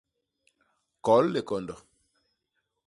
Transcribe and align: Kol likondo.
Kol 1.09 1.25
likondo. 1.35 1.75